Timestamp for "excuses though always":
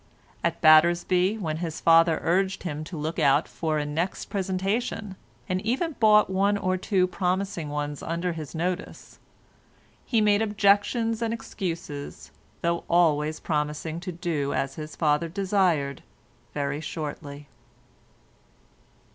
11.35-13.39